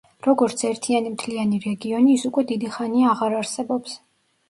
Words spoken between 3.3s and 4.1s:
არსებობს.